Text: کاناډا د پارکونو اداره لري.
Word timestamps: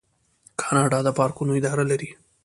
کاناډا 0.61 0.99
د 1.03 1.09
پارکونو 1.19 1.51
اداره 1.59 1.83
لري. 1.91 2.09